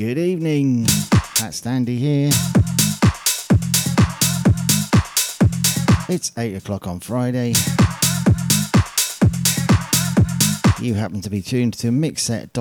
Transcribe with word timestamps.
Good 0.00 0.16
evening. 0.16 0.84
That's 1.40 1.60
Standy 1.60 1.98
here. 1.98 2.30
It's 6.08 6.32
8 6.38 6.54
o'clock 6.54 6.86
on 6.86 7.00
Friday. 7.00 7.52
You 10.80 10.94
happen 10.94 11.20
to 11.20 11.28
be 11.28 11.42
tuned 11.42 11.74
to 11.74 11.88
mixset.co.uk. 11.88 12.56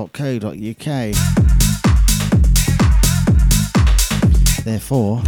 Therefore, 4.65 5.21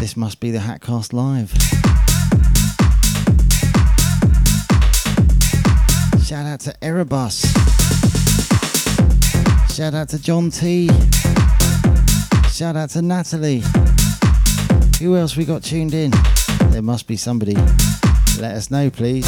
this 0.00 0.16
must 0.16 0.40
be 0.40 0.50
the 0.50 0.60
Hatcast 0.60 1.12
Live. 1.12 1.52
Shout 6.24 6.46
out 6.46 6.60
to 6.60 6.74
Erebus. 6.82 7.81
Shout 9.72 9.94
out 9.94 10.10
to 10.10 10.18
John 10.18 10.50
T. 10.50 10.88
Shout 12.50 12.76
out 12.76 12.90
to 12.90 13.00
Natalie. 13.00 13.62
Who 15.00 15.16
else 15.16 15.34
we 15.34 15.46
got 15.46 15.62
tuned 15.62 15.94
in? 15.94 16.12
There 16.68 16.82
must 16.82 17.06
be 17.06 17.16
somebody. 17.16 17.54
Let 18.38 18.54
us 18.54 18.70
know, 18.70 18.90
please. 18.90 19.26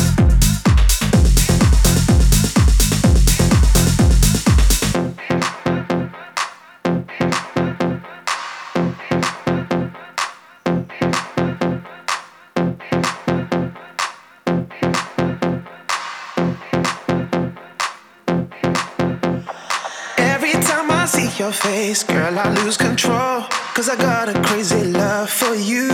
Face, 21.65 22.03
girl, 22.05 22.39
I 22.39 22.47
lose 22.61 22.77
control. 22.77 23.43
Cause 23.75 23.89
I 23.89 23.97
got 23.97 24.29
a 24.29 24.37
crazy 24.49 24.85
love 24.85 25.31
for 25.31 25.55
you. 25.55 25.89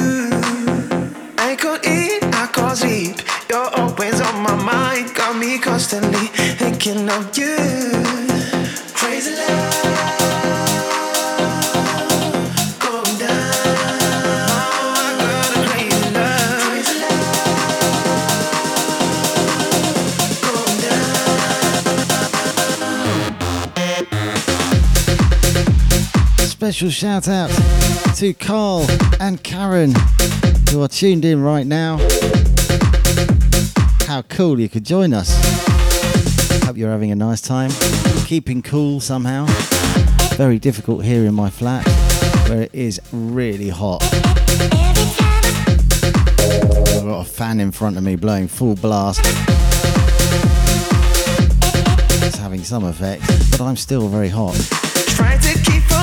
I 1.38 1.56
could 1.62 1.80
eat, 1.86 2.22
I 2.42 2.46
could 2.54 2.76
sleep. 2.76 3.16
You're 3.48 3.70
always 3.78 4.20
on 4.20 4.36
my 4.42 4.56
mind, 4.72 5.14
got 5.14 5.36
me 5.36 5.58
constantly 5.58 6.26
thinking 6.60 7.08
of 7.08 7.24
you. 7.38 7.56
Crazy 8.98 9.34
love. 9.36 10.29
Special 26.72 26.88
shout 26.88 27.26
out 27.26 27.50
to 28.14 28.32
Carl 28.32 28.86
and 29.18 29.42
Karen 29.42 29.92
who 30.70 30.80
are 30.80 30.86
tuned 30.86 31.24
in 31.24 31.42
right 31.42 31.66
now. 31.66 31.96
How 34.06 34.22
cool 34.28 34.60
you 34.60 34.68
could 34.68 34.84
join 34.84 35.12
us. 35.12 35.34
Hope 36.62 36.76
you're 36.76 36.92
having 36.92 37.10
a 37.10 37.16
nice 37.16 37.40
time. 37.40 37.72
Keeping 38.24 38.62
cool 38.62 39.00
somehow. 39.00 39.46
Very 40.36 40.60
difficult 40.60 41.04
here 41.04 41.24
in 41.24 41.34
my 41.34 41.50
flat 41.50 41.84
where 42.48 42.62
it 42.62 42.72
is 42.72 43.00
really 43.10 43.70
hot. 43.70 44.04
I've 46.94 47.04
got 47.04 47.20
a 47.22 47.24
fan 47.24 47.58
in 47.58 47.72
front 47.72 47.96
of 47.96 48.04
me 48.04 48.14
blowing 48.14 48.46
full 48.46 48.76
blast. 48.76 49.22
It's 52.22 52.38
having 52.38 52.62
some 52.62 52.84
effect, 52.84 53.22
but 53.50 53.60
I'm 53.60 53.74
still 53.74 54.06
very 54.06 54.28
hot 54.28 54.56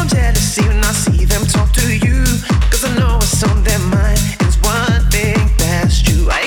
jealousy 0.08 0.62
when 0.68 0.84
I 0.84 0.92
see 0.92 1.26
them 1.26 1.46
talk 1.46 1.72
to 1.74 1.88
you. 1.98 2.24
Cause 2.72 2.84
I 2.84 2.96
know 3.00 3.16
what's 3.16 3.44
on 3.44 3.64
their 3.64 3.80
mind. 3.80 4.20
It's 4.42 4.58
one 4.62 5.02
thing 5.12 5.38
that's 5.58 6.02
true. 6.02 6.30
I 6.30 6.47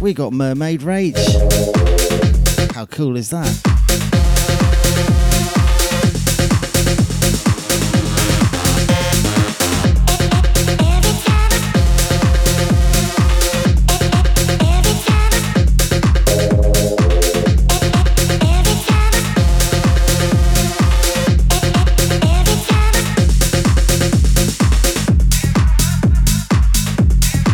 We 0.00 0.14
got 0.14 0.32
Mermaid 0.32 0.82
Rage. 0.82 1.16
How 2.72 2.86
cool 2.86 3.16
is 3.16 3.30
that? 3.30 3.48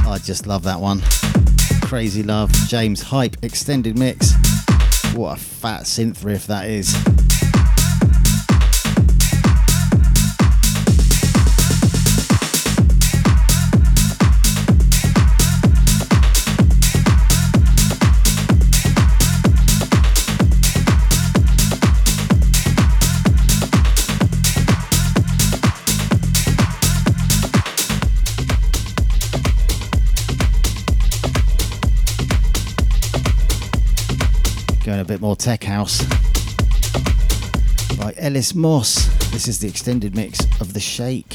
I 0.07 0.19
just 0.19 0.47
love 0.47 0.65
that 0.65 0.79
one. 0.79 1.01
Crazy 1.95 2.25
Love, 2.25 2.51
James 2.67 3.01
Hype 3.03 3.37
extended 3.43 3.97
mix. 3.97 4.33
What 5.15 5.37
a 5.37 5.41
fat 5.41 5.83
synth 5.83 6.25
riff 6.25 6.45
that 6.49 6.69
is. 6.69 6.93
More 35.25 35.35
tech 35.35 35.65
house. 35.65 36.03
By 37.97 38.13
Ellis 38.19 38.55
Moss. 38.55 39.07
This 39.31 39.49
is 39.49 39.59
the 39.59 39.67
extended 39.67 40.15
mix 40.15 40.39
of 40.61 40.75
The 40.75 40.81
Shake. 40.81 41.34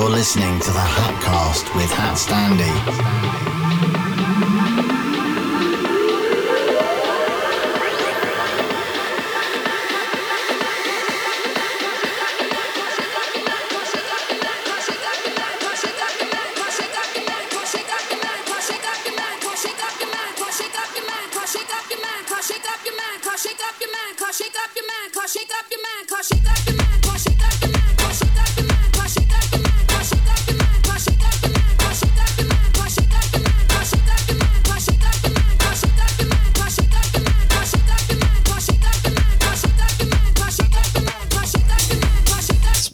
You're 0.00 0.08
listening 0.08 0.58
to 0.60 0.70
the 0.70 0.78
Hatcast 0.78 1.74
with 1.74 1.90
Hat 1.90 2.16
Standy. 2.16 3.89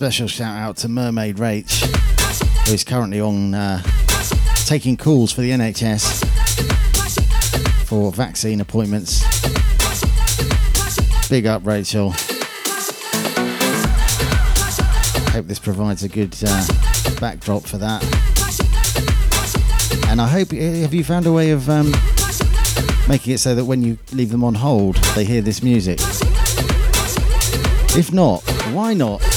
Special 0.06 0.28
shout 0.28 0.56
out 0.56 0.76
to 0.76 0.88
Mermaid 0.88 1.34
Rach, 1.38 1.84
who 2.68 2.74
is 2.74 2.84
currently 2.84 3.20
on 3.20 3.52
uh, 3.54 3.82
taking 4.64 4.96
calls 4.96 5.32
for 5.32 5.40
the 5.40 5.50
NHS 5.50 6.24
for 7.86 8.12
vaccine 8.12 8.60
appointments. 8.60 9.24
Big 11.28 11.44
up, 11.46 11.66
Rachel. 11.66 12.10
Hope 15.32 15.46
this 15.48 15.58
provides 15.58 16.04
a 16.04 16.08
good 16.08 16.36
uh, 16.46 16.66
backdrop 17.18 17.64
for 17.64 17.78
that. 17.78 18.04
And 20.06 20.20
I 20.20 20.28
hope, 20.28 20.52
have 20.52 20.94
you 20.94 21.02
found 21.02 21.26
a 21.26 21.32
way 21.32 21.50
of 21.50 21.68
um, 21.68 21.90
making 23.08 23.34
it 23.34 23.38
so 23.38 23.56
that 23.56 23.64
when 23.64 23.82
you 23.82 23.98
leave 24.12 24.30
them 24.30 24.44
on 24.44 24.54
hold, 24.54 24.94
they 25.16 25.24
hear 25.24 25.42
this 25.42 25.64
music? 25.64 25.98
If 27.98 28.12
not, 28.12 28.44
why 28.72 28.94
not? 28.94 29.35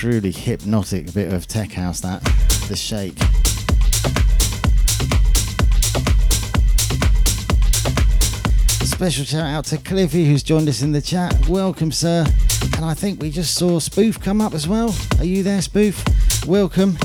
Truly 0.00 0.30
hypnotic 0.30 1.12
bit 1.12 1.32
of 1.32 1.48
tech 1.48 1.72
house 1.72 1.98
that, 1.98 2.22
the 2.68 2.76
shake. 2.76 3.18
Special 8.86 9.24
shout 9.24 9.42
out 9.42 9.64
to 9.64 9.76
Cliffy 9.78 10.24
who's 10.24 10.44
joined 10.44 10.68
us 10.68 10.82
in 10.82 10.92
the 10.92 11.02
chat. 11.02 11.48
Welcome, 11.48 11.90
sir. 11.90 12.24
And 12.76 12.84
I 12.84 12.94
think 12.94 13.20
we 13.20 13.32
just 13.32 13.56
saw 13.56 13.80
Spoof 13.80 14.20
come 14.20 14.40
up 14.40 14.54
as 14.54 14.68
well. 14.68 14.94
Are 15.18 15.24
you 15.24 15.42
there, 15.42 15.60
Spoof? 15.60 16.04
Welcome. 16.46 16.96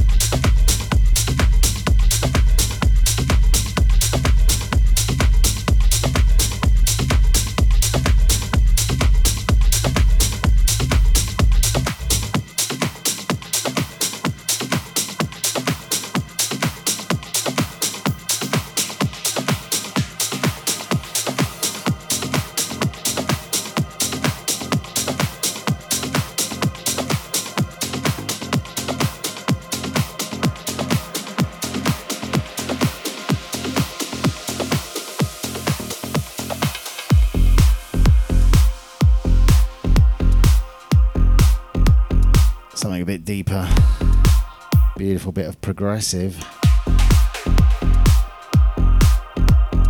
Progressive 45.84 46.40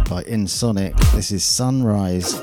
by 0.10 0.24
Ensonic. 0.24 0.98
This 1.14 1.32
is 1.32 1.44
Sunrise. 1.44 2.42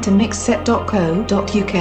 To 0.00 0.10
mixset.co.uk. 0.10 1.74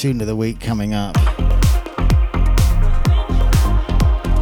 tune 0.00 0.18
of 0.22 0.26
the 0.26 0.34
week 0.34 0.58
coming 0.58 0.94
up. 0.94 1.14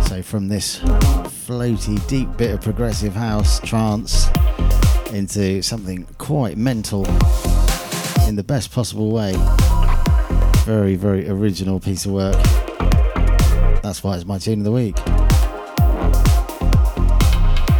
So, 0.07 0.23
from 0.23 0.47
this 0.47 0.79
floaty, 0.79 2.07
deep 2.07 2.29
bit 2.37 2.53
of 2.53 2.61
progressive 2.61 3.12
house 3.12 3.59
trance 3.59 4.29
into 5.12 5.61
something 5.62 6.07
quite 6.17 6.57
mental 6.57 7.05
in 8.29 8.37
the 8.37 8.45
best 8.47 8.71
possible 8.71 9.11
way. 9.11 9.35
Very, 10.65 10.95
very 10.95 11.29
original 11.29 11.81
piece 11.81 12.07
of 12.07 12.12
work. 12.12 12.41
That's 13.83 14.05
why 14.05 14.15
it's 14.15 14.25
my 14.25 14.38
tune 14.38 14.61
of 14.61 14.65
the 14.65 14.71
week. 14.71 14.95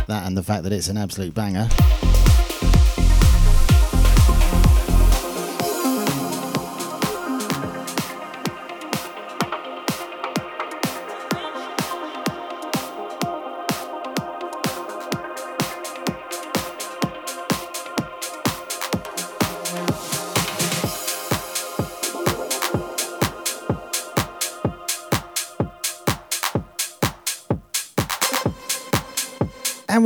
That 0.09 0.25
and 0.27 0.37
the 0.37 0.43
fact 0.43 0.65
that 0.65 0.73
it's 0.73 0.89
an 0.89 0.97
absolute 0.97 1.33
banger. 1.33 1.69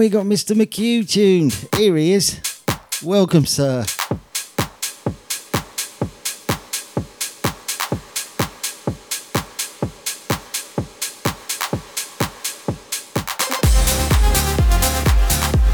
We 0.02 0.08
got 0.08 0.26
Mr. 0.26 0.56
McHugh 0.56 1.08
tuned. 1.08 1.52
Here 1.76 1.96
he 1.96 2.14
is. 2.14 2.40
Welcome, 3.04 3.46
sir. 3.46 3.84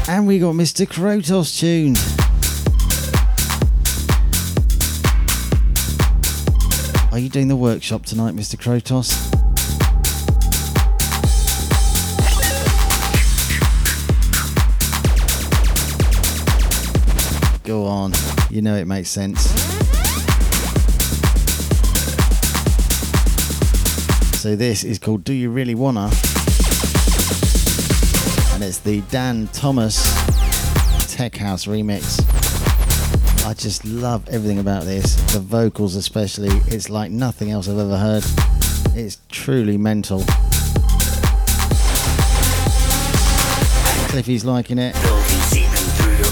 And 0.07 0.27
we 0.27 0.37
got 0.37 0.53
Mr. 0.53 0.85
Krotos 0.85 1.57
tuned. 1.59 1.97
Are 7.11 7.17
you 7.17 7.29
doing 7.29 7.47
the 7.47 7.55
workshop 7.55 8.05
tonight, 8.05 8.35
Mr. 8.35 8.57
Krotos? 8.57 9.38
Go 17.69 17.85
on. 17.85 18.13
You 18.49 18.63
know 18.63 18.75
it 18.75 18.87
makes 18.87 19.11
sense. 19.11 19.41
So 24.41 24.55
this 24.55 24.83
is 24.83 24.97
called 24.97 25.23
Do 25.23 25.33
You 25.33 25.51
Really 25.51 25.75
Wanna? 25.75 26.09
And 28.55 28.63
it's 28.63 28.79
the 28.79 29.03
Dan 29.11 29.49
Thomas 29.53 30.01
Tech 31.13 31.37
House 31.37 31.67
remix. 31.67 32.19
I 33.45 33.53
just 33.53 33.85
love 33.85 34.27
everything 34.29 34.57
about 34.57 34.85
this. 34.85 35.13
The 35.31 35.39
vocals 35.39 35.95
especially. 35.95 36.49
It's 36.73 36.89
like 36.89 37.11
nothing 37.11 37.51
else 37.51 37.69
I've 37.69 37.77
ever 37.77 37.97
heard. 37.97 38.25
It's 38.95 39.19
truly 39.29 39.77
mental. 39.77 40.23
Cliffy's 44.09 44.43
liking 44.43 44.79
it. 44.79 44.95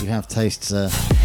You 0.02 0.10
have 0.10 0.28
taste, 0.28 0.64
sir. 0.64 0.90
Do 0.90 1.17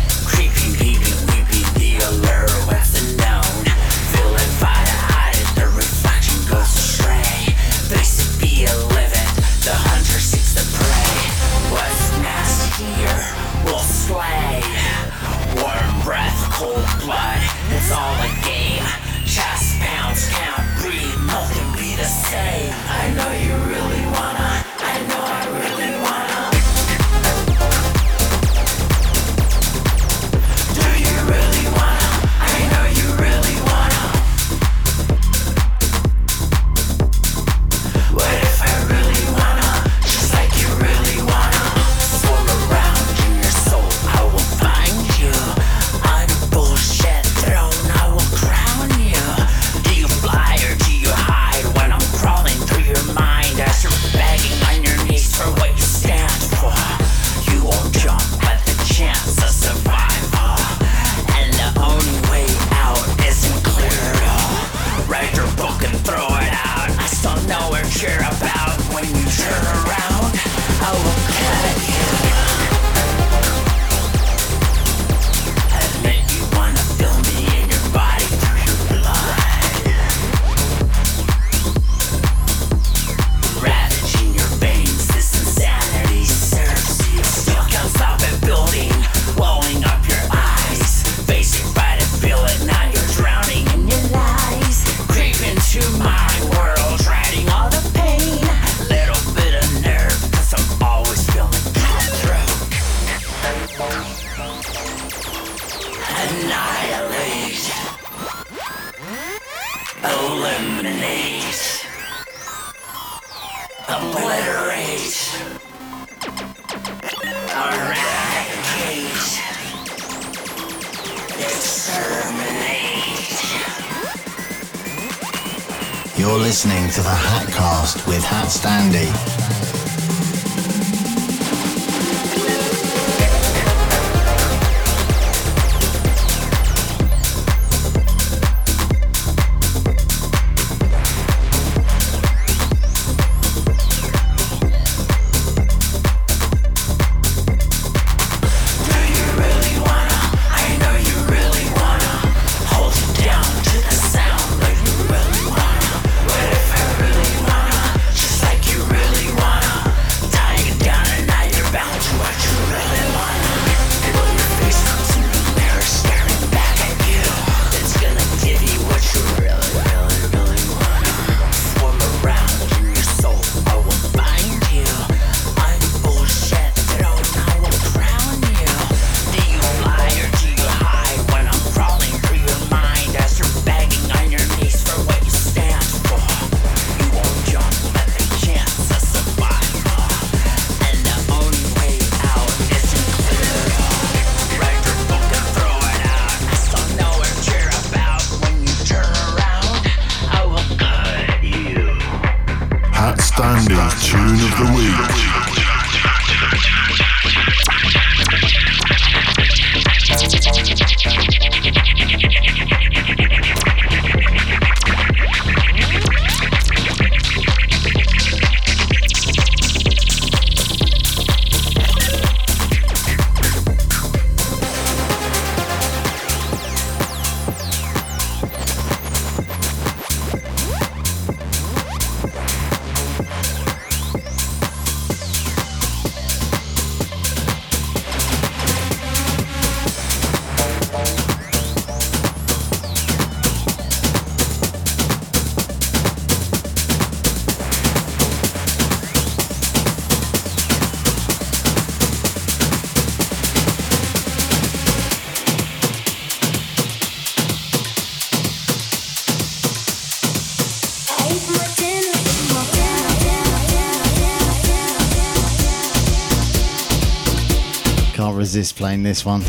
resist 268.55 268.77
playing 268.77 269.03
this 269.03 269.25
one. 269.25 269.41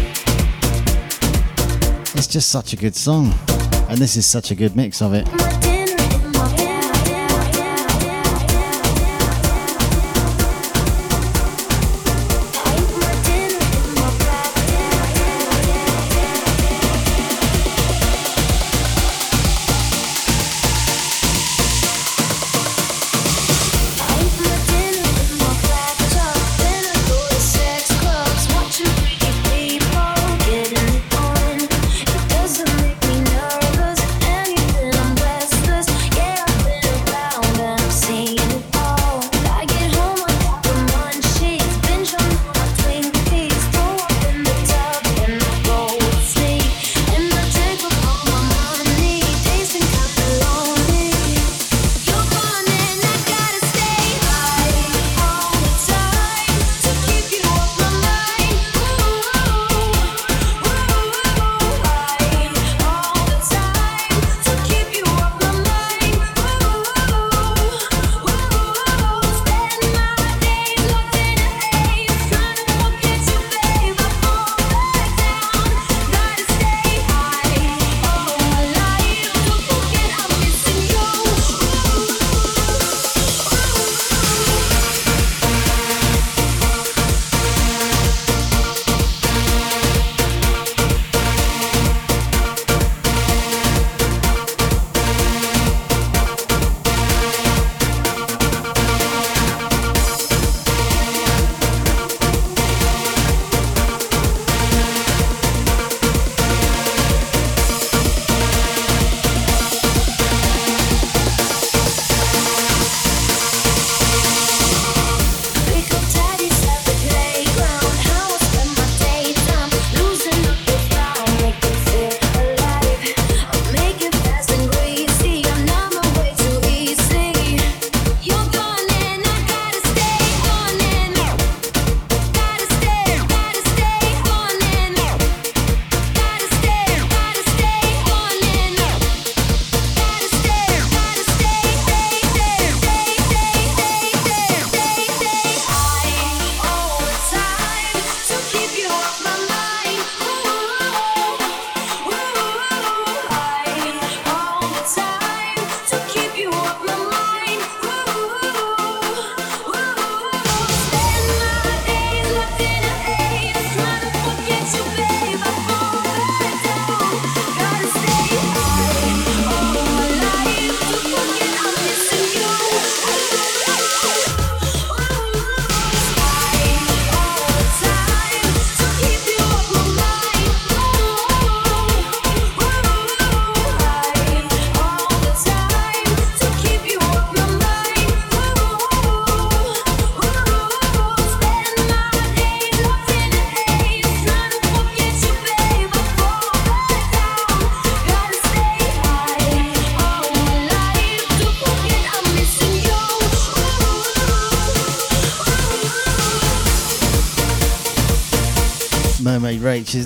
It's 2.15 2.25
just 2.25 2.47
such 2.47 2.71
a 2.71 2.77
good 2.77 2.95
song, 2.95 3.33
and 3.89 3.97
this 3.97 4.15
is 4.15 4.25
such 4.25 4.49
a 4.49 4.55
good 4.55 4.77
mix 4.77 5.01
of 5.01 5.13
it. 5.13 5.62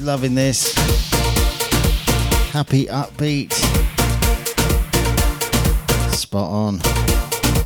Loving 0.07 0.35
this. 0.35 0.73
Happy 2.53 2.85
upbeat. 2.85 3.51
Spot 6.13 6.49
on. 6.49 6.79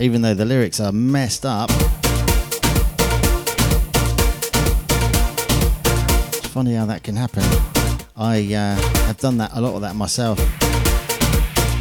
Even 0.02 0.24
though 0.24 0.34
the 0.34 0.44
lyrics 0.44 0.80
are 0.80 0.92
messed 0.92 1.46
up. 1.46 1.70
It's 6.34 6.48
funny 6.48 6.74
how 6.74 6.88
that 6.88 7.04
can 7.04 7.16
happen. 7.16 7.44
I 8.18 8.40
uh, 8.56 8.76
have 9.06 9.18
done 9.20 9.38
that 9.38 9.52
a 9.54 9.62
lot 9.62 9.76
of 9.76 9.82
that 9.82 9.96
myself. 9.96 10.40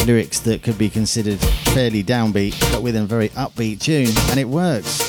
Lyrics 0.06 0.40
that 0.40 0.62
could 0.62 0.76
be 0.76 0.90
considered 0.90 1.38
fairly 1.72 2.04
downbeat, 2.04 2.60
but 2.70 2.82
with 2.82 2.96
a 2.96 3.06
very 3.06 3.30
upbeat 3.30 3.80
tune, 3.80 4.14
and 4.30 4.38
it 4.38 4.46
works. 4.46 4.99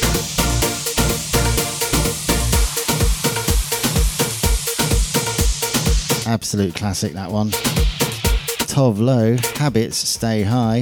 Absolute 6.32 6.74
classic, 6.74 7.12
that 7.12 7.30
one. 7.30 7.50
Tove 8.70 9.00
Lo, 9.00 9.36
Habits 9.58 9.98
Stay 9.98 10.44
High. 10.44 10.78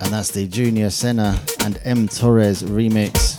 And 0.00 0.12
that's 0.12 0.32
the 0.32 0.48
Junior 0.48 0.90
Senna 0.90 1.38
and 1.60 1.78
M 1.84 2.08
Torrez 2.08 2.64
remix. 2.64 3.38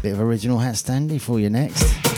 Bit 0.00 0.14
of 0.14 0.20
original 0.22 0.56
hat 0.56 0.76
standy 0.76 1.20
for 1.20 1.38
you 1.38 1.50
next. 1.50 2.09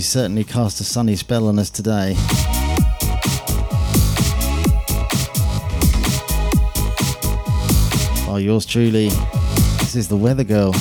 She 0.00 0.04
certainly 0.04 0.44
cast 0.44 0.80
a 0.80 0.84
sunny 0.84 1.14
spell 1.14 1.46
on 1.46 1.58
us 1.58 1.68
today. 1.68 2.14
Oh, 8.26 8.38
yours 8.40 8.64
truly. 8.64 9.10
This 9.80 9.96
is 9.96 10.08
the 10.08 10.16
Weather 10.16 10.44
Girl. 10.44 10.72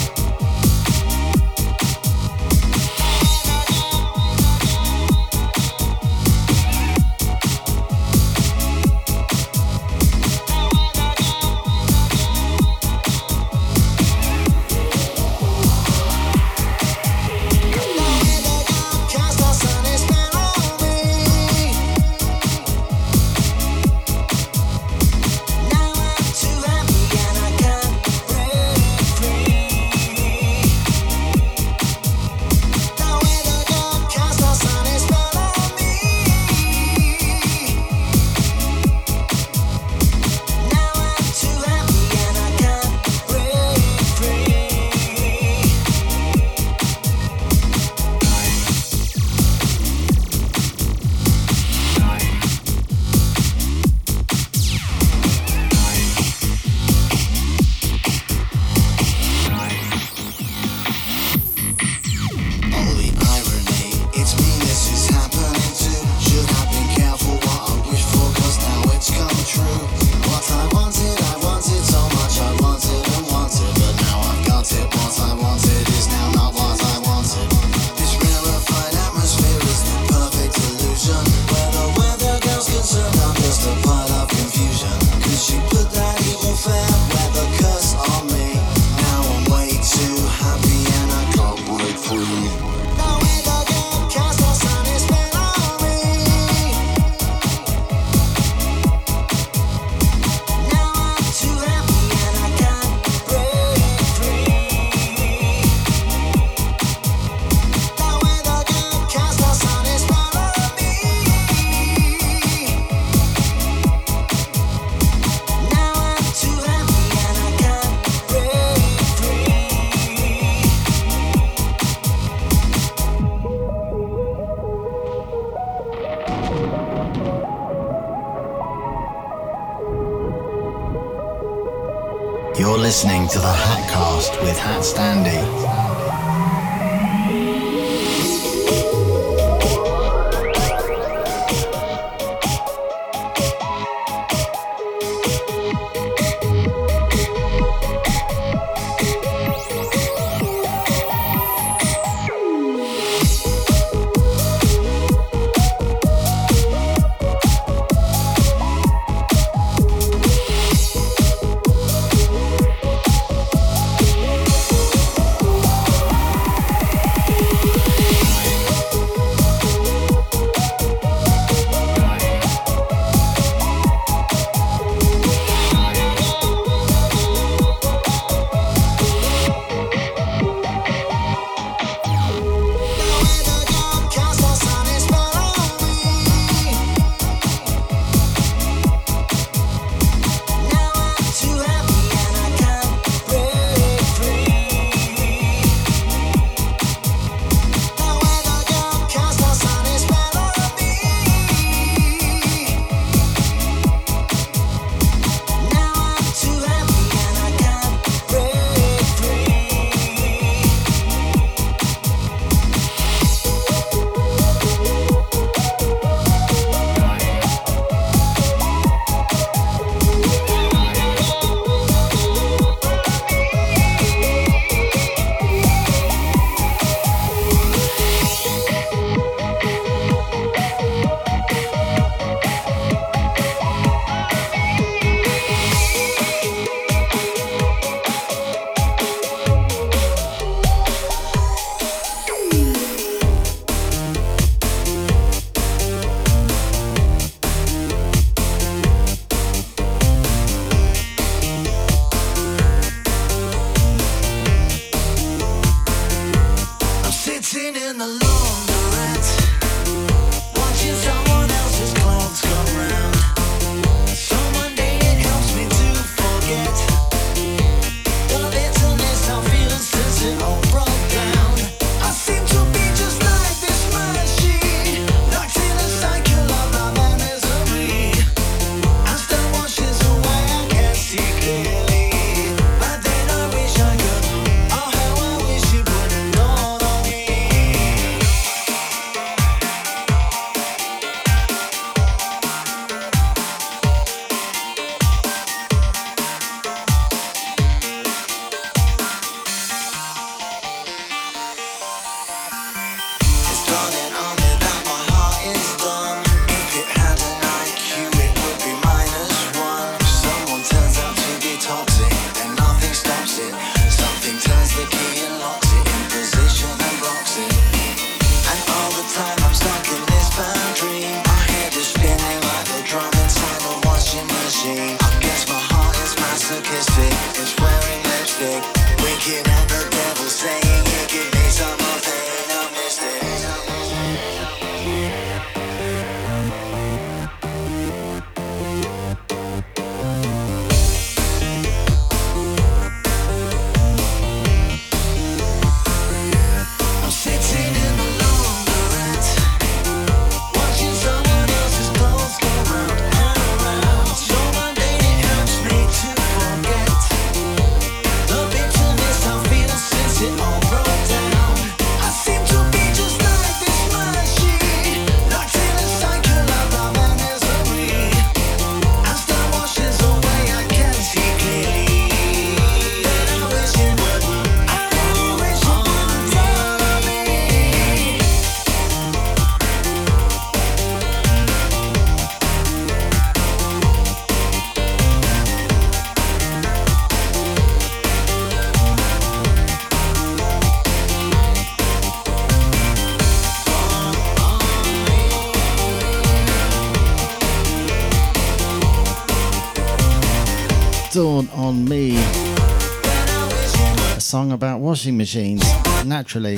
Song 404.30 404.52
about 404.52 404.80
washing 404.80 405.18
machines, 405.18 405.64
naturally. 406.06 406.56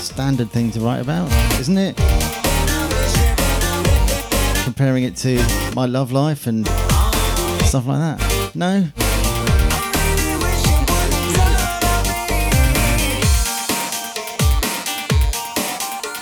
Standard 0.00 0.50
thing 0.50 0.70
to 0.70 0.80
write 0.80 1.00
about, 1.00 1.30
isn't 1.60 1.76
it? 1.76 1.94
Comparing 4.64 5.04
it 5.04 5.16
to 5.16 5.36
my 5.76 5.84
love 5.84 6.12
life 6.12 6.46
and 6.46 6.66
stuff 7.66 7.86
like 7.86 7.98
that. 7.98 8.52
No? 8.54 8.88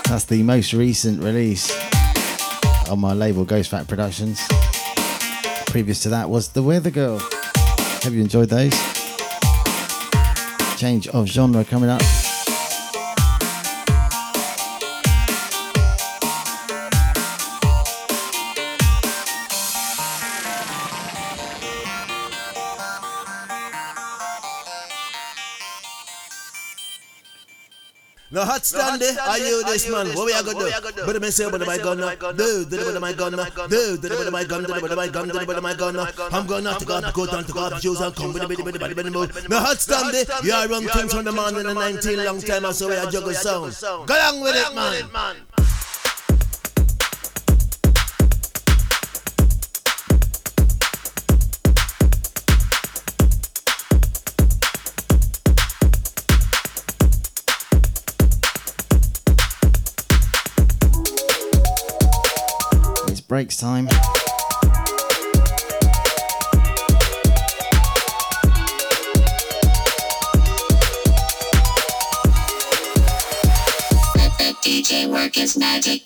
That's 0.09 0.25
the 0.25 0.43
most 0.43 0.73
recent 0.73 1.23
release 1.23 1.71
on 2.91 2.99
my 2.99 3.13
label 3.13 3.45
Ghost 3.45 3.71
Fat 3.71 3.87
Productions. 3.87 4.41
Previous 5.71 6.03
to 6.03 6.09
that 6.09 6.29
was 6.29 6.49
The 6.49 6.65
Weathergirl. 6.65 7.21
Have 8.03 8.13
you 8.13 8.21
enjoyed 8.21 8.49
those? 8.49 8.73
Change 10.77 11.07
of 11.09 11.27
genre 11.29 11.65
coming 11.65 11.89
up. 11.89 12.03
No 28.41 28.47
hot 28.47 28.65
stand 28.65 29.03
eh? 29.03 29.13
there. 29.13 29.21
Are 29.23 29.39
you 29.39 29.61
eh? 29.61 29.69
this 29.69 29.85
man? 29.91 30.07
What 30.17 30.25
we 30.25 30.33
are 30.33 30.43
gonna 30.43 30.73
do? 30.97 31.05
But 31.05 31.21
me 31.21 31.31
say, 31.31 31.51
but 31.51 31.61
my 31.67 31.77
gun, 31.77 31.99
do, 31.99 32.65
do, 32.65 32.77
but 32.93 32.99
my 32.99 33.13
gun, 33.13 33.33
do, 33.33 33.99
do, 33.99 34.09
but 34.09 34.33
my 34.33 34.45
gun, 34.45 34.65
do, 34.65 34.81
but 34.81 34.97
my 34.97 35.09
gun, 35.09 35.29
do, 35.29 35.45
but 35.45 35.63
my 35.63 35.75
gun. 35.75 35.97
I'm 36.33 36.47
gonna 36.47 36.75
take 36.79 36.89
off, 36.89 37.13
go 37.13 37.27
down, 37.27 37.45
take 37.45 37.57
off 37.57 37.83
shoes 37.83 38.01
and 38.01 38.17
come 38.17 38.33
with 38.33 38.41
the 38.41 38.49
bitty, 38.49 38.63
bitty, 38.63 38.79
bitty, 38.79 38.95
bitty, 38.95 39.11
bitty. 39.11 39.49
No 39.49 39.59
hot 39.59 39.79
stand 39.79 40.15
eh? 40.15 40.25
there. 40.25 40.43
You 40.47 40.53
are 40.55 40.69
run 40.69 40.89
things 40.89 41.13
from 41.13 41.25
the 41.27 41.33
man 41.33 41.55
in 41.55 41.67
the 41.67 41.75
19 41.75 42.25
long 42.25 42.41
time, 42.41 42.65
I 42.65 42.73
saw 42.73 42.89
we 42.89 42.97
are 42.97 43.11
juggle 43.11 43.35
sound. 43.35 43.77
Go 44.09 44.15
along 44.17 44.41
with 44.41 44.57
it, 44.57 44.75
man. 45.13 45.37
Breaks 63.41 63.57
time. 63.57 63.89
DJ 74.63 75.09
work 75.11 75.39
is 75.39 75.57
magic. 75.57 76.03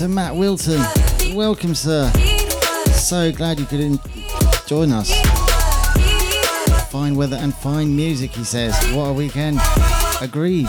To 0.00 0.08
Matt 0.08 0.34
Wilton. 0.34 0.80
Welcome, 1.34 1.74
sir. 1.74 2.10
So 2.86 3.30
glad 3.32 3.60
you 3.60 3.66
could 3.66 4.00
join 4.66 4.92
us. 4.92 5.12
Fine 6.90 7.16
weather 7.16 7.36
and 7.36 7.54
fine 7.54 7.94
music, 7.94 8.30
he 8.30 8.42
says. 8.42 8.74
What 8.94 9.08
a 9.08 9.12
weekend. 9.12 9.60
Agreed. 10.22 10.68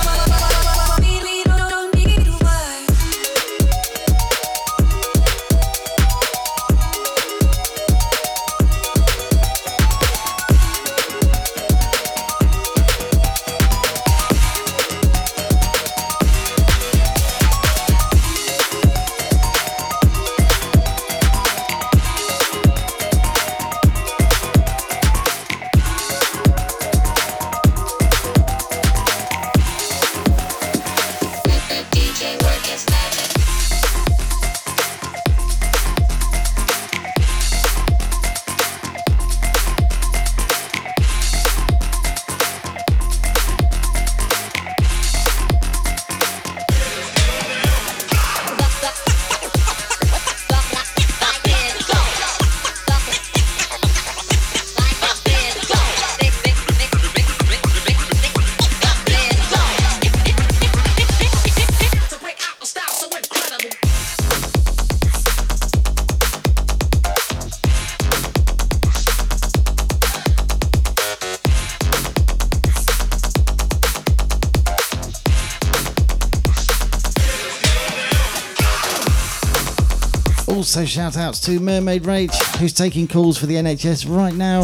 Also, 80.74 80.86
shout 80.86 81.18
outs 81.18 81.42
to 81.42 81.60
Mermaid 81.60 82.04
Rach, 82.04 82.34
who's 82.56 82.72
taking 82.72 83.06
calls 83.06 83.38
for 83.38 83.46
the 83.46 83.56
NHS 83.56 84.06
right 84.08 84.34
now. 84.34 84.64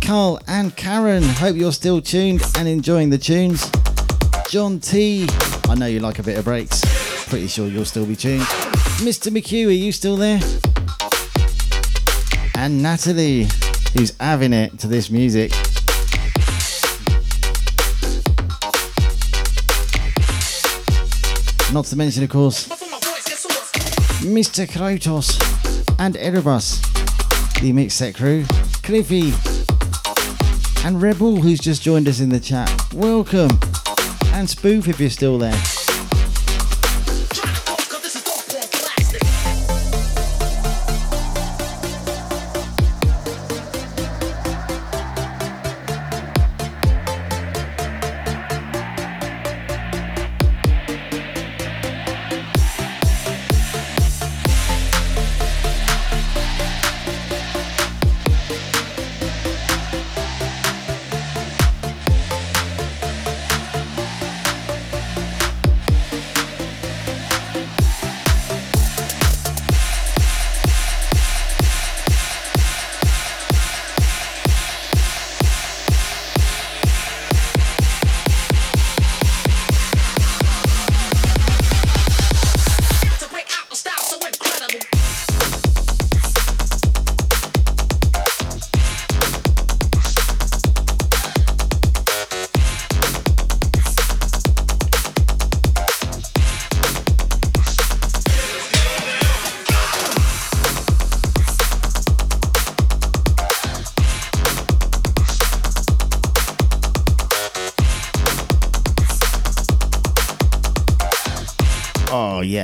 Carl 0.00 0.40
and 0.48 0.74
Karen, 0.74 1.22
hope 1.22 1.54
you're 1.54 1.70
still 1.70 2.02
tuned 2.02 2.42
and 2.56 2.66
enjoying 2.66 3.10
the 3.10 3.18
tunes. 3.18 3.70
John 4.50 4.80
T, 4.80 5.28
I 5.68 5.76
know 5.76 5.86
you 5.86 6.00
like 6.00 6.18
a 6.18 6.24
bit 6.24 6.36
of 6.36 6.44
breaks. 6.44 6.82
Pretty 7.28 7.46
sure 7.46 7.68
you'll 7.68 7.84
still 7.84 8.06
be 8.06 8.16
tuned. 8.16 8.42
Mr. 9.04 9.30
McHugh, 9.30 9.68
are 9.68 9.70
you 9.70 9.92
still 9.92 10.16
there? 10.16 10.40
And 12.56 12.82
Natalie, 12.82 13.46
who's 13.92 14.16
having 14.18 14.52
it 14.52 14.80
to 14.80 14.88
this 14.88 15.10
music. 15.10 15.52
Not 21.72 21.84
to 21.84 21.96
mention, 21.96 22.24
of 22.24 22.30
course, 22.30 22.73
Mr. 24.24 24.66
Kratos 24.66 25.38
and 25.98 26.16
Erebus, 26.16 26.80
the 27.60 27.72
Mixset 27.72 28.14
crew, 28.14 28.44
Cliffy, 28.82 29.34
and 30.86 31.00
Rebel, 31.02 31.36
who's 31.36 31.60
just 31.60 31.82
joined 31.82 32.08
us 32.08 32.20
in 32.20 32.30
the 32.30 32.40
chat. 32.40 32.70
Welcome, 32.94 33.50
and 34.32 34.48
Spoof 34.48 34.88
if 34.88 34.98
you're 34.98 35.10
still 35.10 35.36
there. 35.36 35.73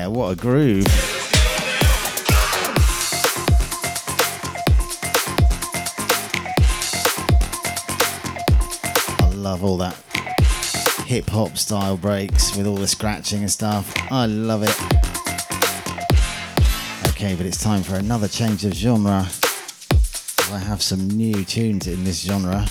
What 0.08 0.30
a 0.30 0.36
groove. 0.36 0.86
I 9.18 9.32
love 9.34 9.64
all 9.64 9.76
that 9.78 9.96
hip 11.06 11.28
hop 11.28 11.58
style 11.58 11.96
breaks 11.96 12.56
with 12.56 12.68
all 12.68 12.76
the 12.76 12.86
scratching 12.86 13.40
and 13.40 13.50
stuff. 13.50 13.92
I 14.12 14.26
love 14.26 14.62
it. 14.62 14.76
Okay, 17.10 17.34
but 17.34 17.44
it's 17.44 17.60
time 17.60 17.82
for 17.82 17.96
another 17.96 18.28
change 18.28 18.64
of 18.64 18.72
genre. 18.72 19.26
I 20.52 20.58
have 20.58 20.80
some 20.82 21.08
new 21.08 21.44
tunes 21.44 21.88
in 21.88 22.04
this 22.04 22.22
genre. 22.22 22.66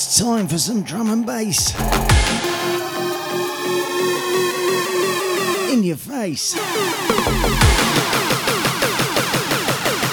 Time 0.00 0.48
for 0.48 0.56
some 0.56 0.82
drum 0.82 1.10
and 1.10 1.26
bass. 1.26 1.78
In 5.70 5.82
your 5.82 5.96
face. 5.96 6.54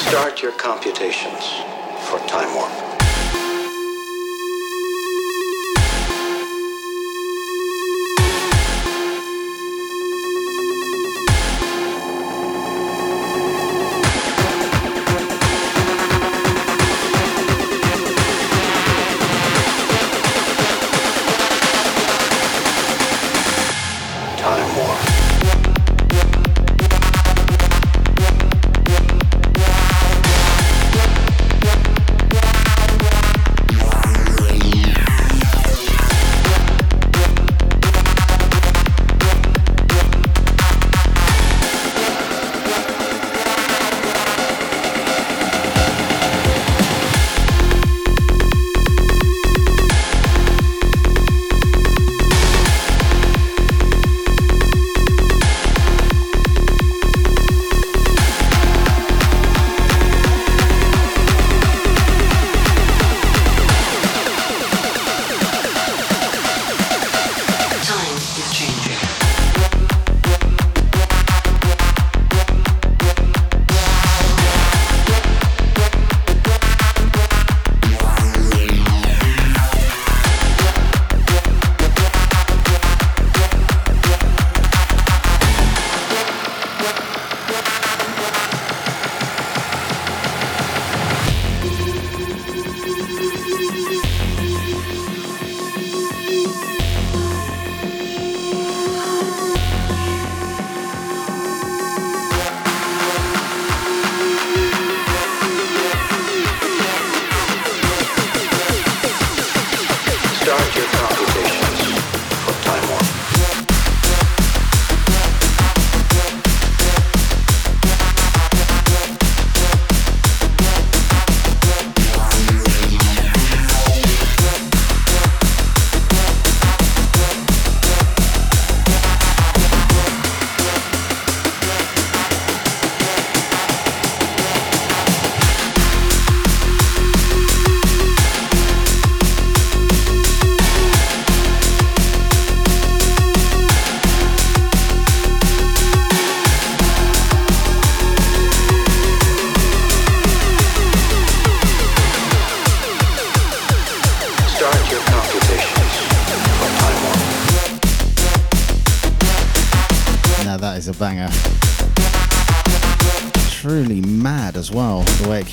Start 0.10 0.42
your 0.42 0.52
computations 0.52 1.46
for 2.10 2.20
Timewarp. 2.28 2.87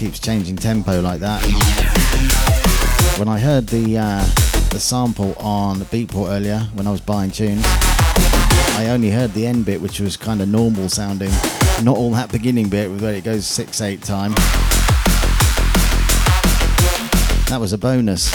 Keeps 0.05 0.19
changing 0.19 0.55
tempo 0.55 1.01
like 1.01 1.19
that. 1.21 1.41
When 3.19 3.27
I 3.27 3.39
heard 3.39 3.67
the 3.69 3.97
uh, 3.97 4.23
the 4.69 4.79
sample 4.79 5.35
on 5.39 5.79
the 5.79 5.87
Beatport 5.87 6.29
earlier, 6.29 6.59
when 6.75 6.87
I 6.87 6.91
was 6.91 7.01
buying 7.01 7.31
tunes, 7.31 7.63
I 8.77 8.89
only 8.91 9.09
heard 9.09 9.33
the 9.33 9.47
end 9.47 9.65
bit, 9.65 9.81
which 9.81 10.01
was 10.01 10.19
kind 10.19 10.43
of 10.43 10.49
normal 10.49 10.91
sounding, 10.91 11.31
not 11.83 11.97
all 11.97 12.11
that 12.11 12.31
beginning 12.31 12.69
bit 12.69 12.91
where 13.01 13.15
it 13.15 13.25
goes 13.25 13.47
six 13.47 13.81
eight 13.81 14.03
time. 14.03 14.33
That 17.49 17.57
was 17.59 17.73
a 17.73 17.79
bonus. 17.79 18.31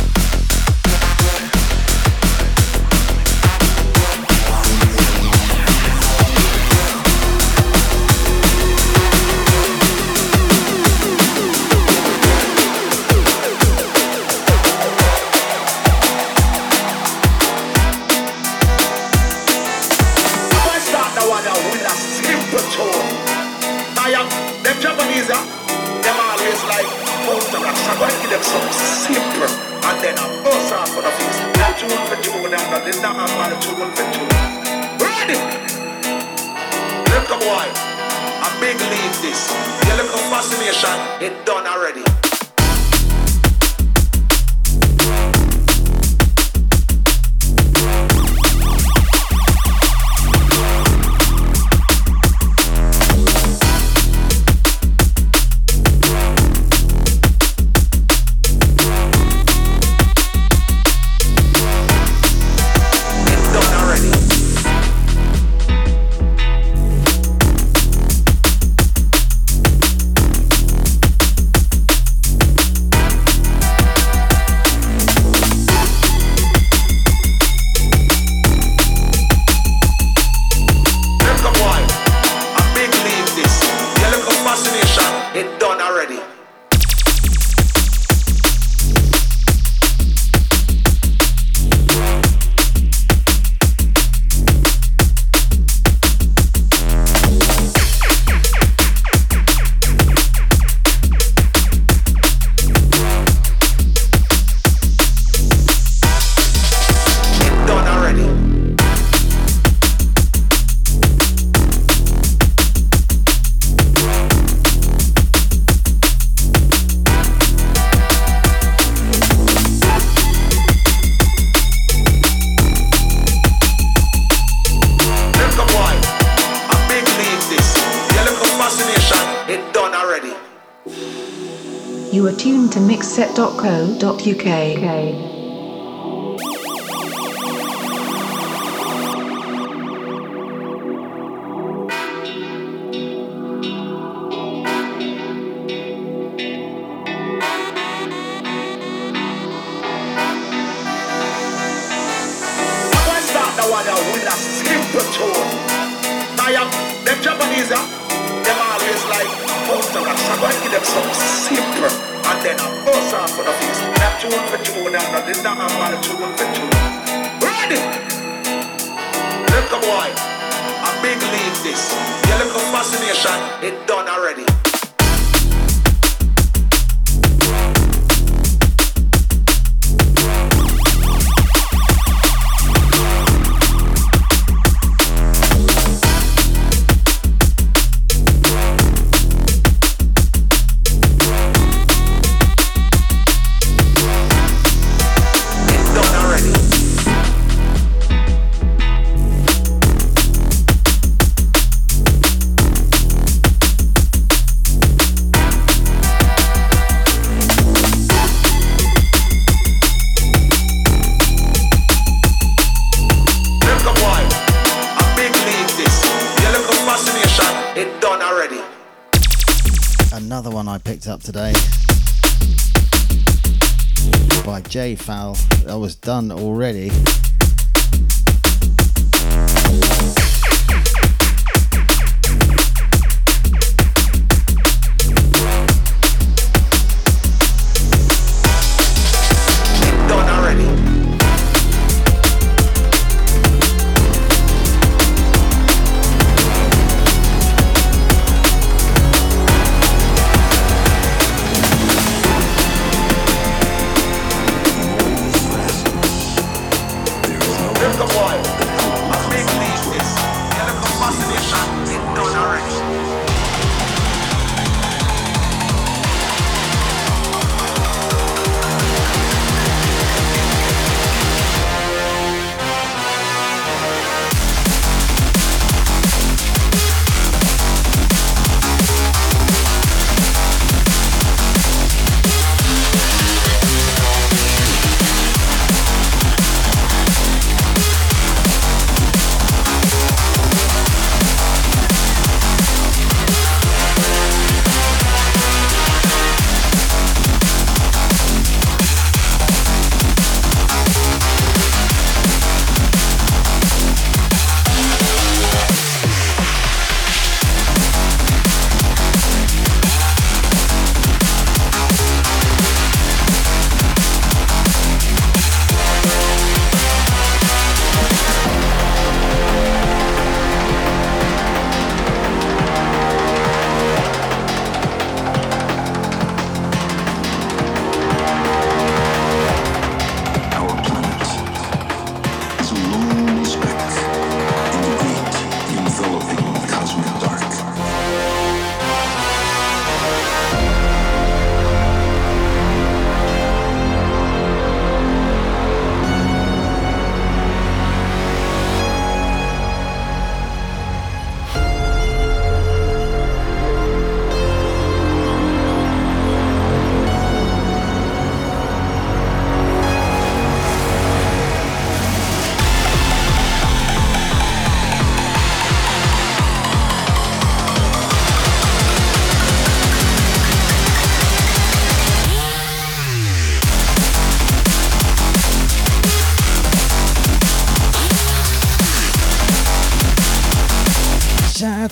mixset.co.uk. 132.58 132.78
today 132.80 134.76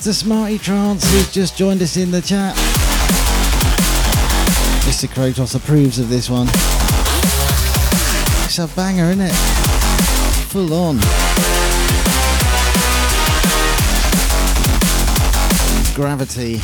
Mr. 0.08 0.14
Smarty 0.14 0.56
Trance, 0.56 1.04
who's 1.12 1.30
just 1.30 1.54
joined 1.54 1.82
us 1.82 1.98
in 1.98 2.10
the 2.10 2.22
chat. 2.22 2.56
Mr. 4.86 5.06
Krotos 5.06 5.54
approves 5.54 5.98
of 5.98 6.08
this 6.08 6.30
one. 6.30 6.46
It's 8.46 8.58
a 8.58 8.68
banger, 8.74 9.10
isn't 9.10 9.20
it? 9.20 9.34
Full 10.48 10.72
on. 10.72 10.96
Gravity 15.94 16.56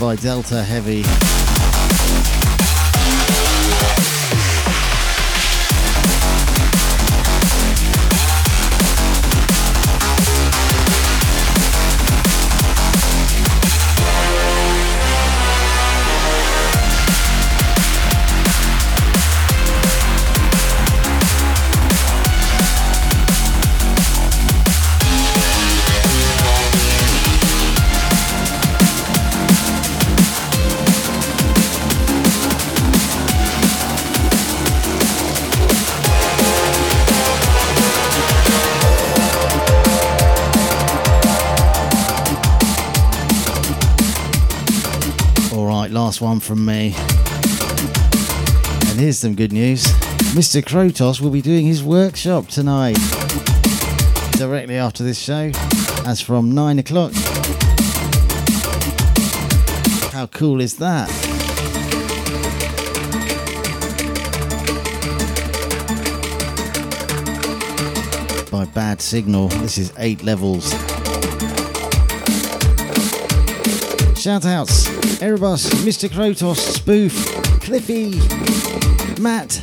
by 0.00 0.16
Delta 0.16 0.64
Heavy. 0.64 1.04
Last 46.16 46.22
one 46.22 46.40
from 46.40 46.64
me. 46.64 46.94
And 48.88 49.00
here's 49.00 49.18
some 49.18 49.34
good 49.34 49.52
news 49.52 49.84
Mr. 50.34 50.62
Krotos 50.62 51.20
will 51.20 51.30
be 51.30 51.42
doing 51.42 51.66
his 51.66 51.82
workshop 51.82 52.46
tonight, 52.48 52.96
directly 54.32 54.76
after 54.76 55.02
this 55.04 55.18
show, 55.18 55.50
as 56.06 56.20
from 56.20 56.54
9 56.54 56.78
o'clock. 56.78 57.12
How 60.12 60.26
cool 60.26 60.60
is 60.60 60.76
that? 60.78 61.08
By 68.50 68.64
Bad 68.66 69.02
Signal, 69.02 69.48
this 69.48 69.76
is 69.76 69.92
8 69.98 70.22
levels. 70.22 70.95
Shout 74.26 74.44
outs 74.44 74.88
Erebus, 75.22 75.70
Mr. 75.84 76.08
Krotos, 76.08 76.56
Spoof, 76.56 77.14
Cliffy, 77.60 78.10
Matt, 79.22 79.62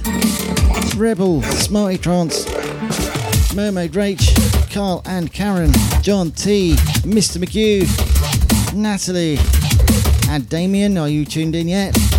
Rebel, 0.95 1.41
Smarty 1.41 1.97
Trance, 1.97 2.45
Mermaid 3.53 3.91
Rach, 3.91 4.71
Carl 4.73 5.01
and 5.05 5.33
Karen, 5.33 5.73
John 6.01 6.31
T, 6.31 6.75
Mr. 7.01 7.43
McHugh, 7.43 7.83
Natalie, 8.73 9.37
and 10.29 10.47
Damien. 10.47 10.97
Are 10.97 11.09
you 11.09 11.25
tuned 11.25 11.55
in 11.55 11.67
yet? 11.67 12.12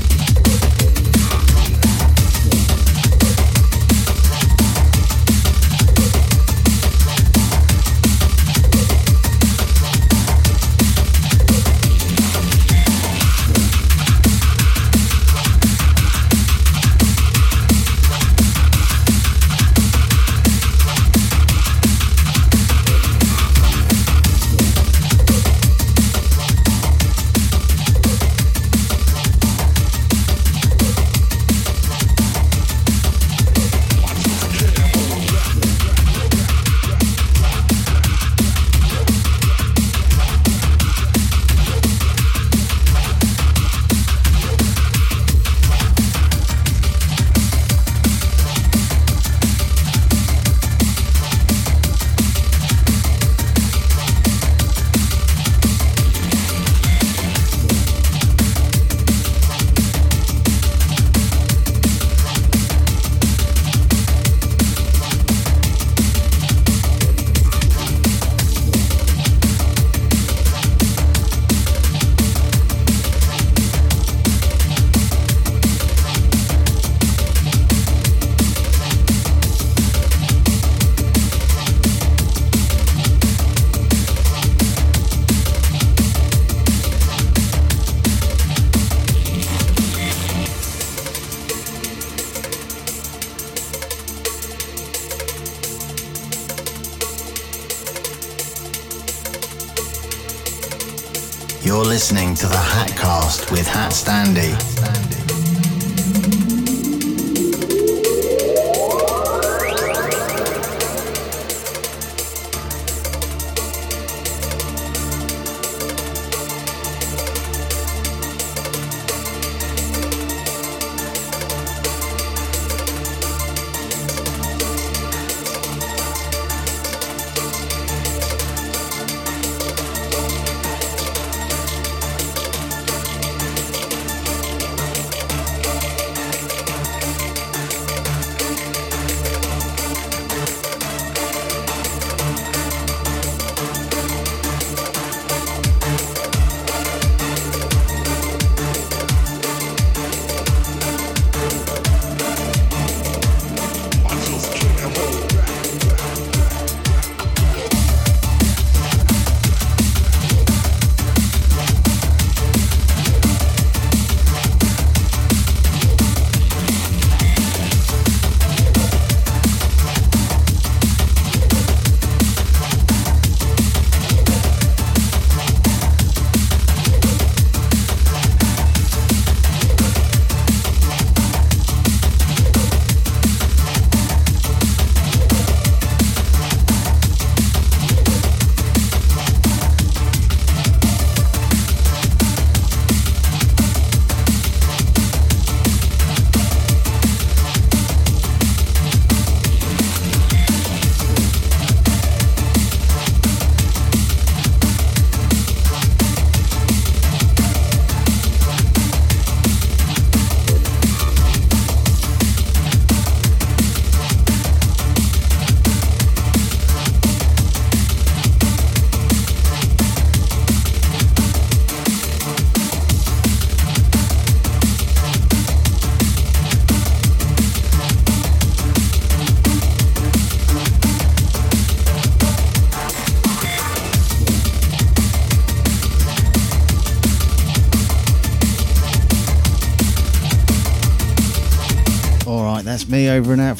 Listening 102.05 102.35
to 102.35 102.47
the 102.47 102.55
Hatcast 102.57 103.51
with 103.51 103.67
HatStandy. 103.67 104.74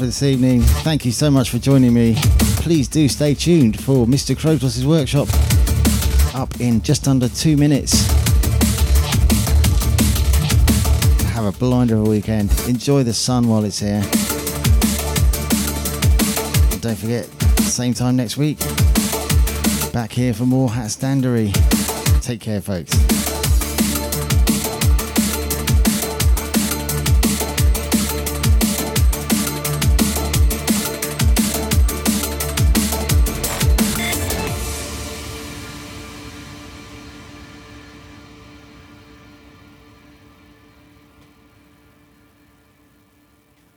For 0.05 0.09
this 0.09 0.23
evening. 0.23 0.61
Thank 0.61 1.07
you 1.07 1.13
so 1.13 1.31
much 1.31 1.49
for 1.49 1.59
joining 1.59 1.95
me. 1.95 2.15
Please 2.59 2.89
do 2.89 3.09
stay 3.09 3.33
tuned 3.33 3.83
for 3.83 4.07
Mr. 4.07 4.37
Krotos' 4.37 4.85
workshop 4.85 5.29
up 6.35 6.61
in 6.61 6.83
just 6.83 7.09
under 7.09 7.29
two 7.29 7.57
minutes. 7.57 8.07
Have 11.33 11.47
a 11.47 11.53
blinder 11.53 11.95
of 11.95 12.07
a 12.07 12.11
weekend. 12.11 12.51
Enjoy 12.69 13.03
the 13.03 13.15
sun 13.15 13.49
while 13.49 13.65
it's 13.65 13.79
here. 13.79 14.03
And 16.73 16.83
don't 16.83 16.99
forget, 16.99 17.25
same 17.63 17.95
time 17.95 18.17
next 18.17 18.37
week, 18.37 18.59
back 19.93 20.13
here 20.13 20.35
for 20.35 20.45
more 20.45 20.71
Hat 20.71 20.89
Standery. 20.89 21.51
Take 22.21 22.41
care, 22.41 22.61
folks. 22.61 23.34